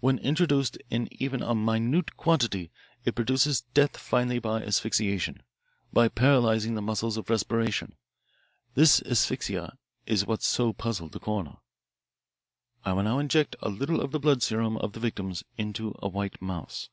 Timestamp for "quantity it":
2.18-3.14